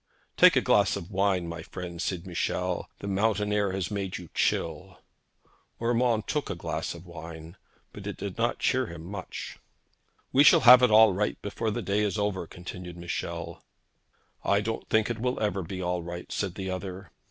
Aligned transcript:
'Take 0.35 0.55
a 0.55 0.61
glass 0.61 0.95
of 0.95 1.11
wine, 1.11 1.47
my 1.47 1.61
friend,' 1.61 2.01
said 2.01 2.25
Michel. 2.25 2.89
'The 3.01 3.07
mountain 3.07 3.53
air 3.53 3.71
has 3.71 3.91
made 3.91 4.17
you 4.17 4.31
chill.' 4.33 4.99
Urmand 5.79 6.25
took 6.25 6.47
the 6.47 6.55
glass 6.55 6.95
of 6.95 7.05
wine, 7.05 7.55
but 7.93 8.07
it 8.07 8.17
did 8.17 8.35
not 8.35 8.57
cheer 8.57 8.87
him 8.87 9.05
much. 9.05 9.59
'We 10.33 10.43
shall 10.43 10.61
have 10.61 10.81
it 10.81 10.89
all 10.89 11.13
right 11.13 11.39
before 11.43 11.69
the 11.69 11.83
day 11.83 12.01
is 12.01 12.17
over,' 12.17 12.47
continued 12.47 12.97
Michel. 12.97 13.63
'I 14.43 14.61
don't 14.61 14.89
think 14.89 15.07
it 15.11 15.19
will 15.19 15.39
ever 15.39 15.61
be 15.61 15.83
all 15.83 16.01
right,' 16.01 16.31
said 16.31 16.55
the 16.55 16.71
other. 16.71 17.11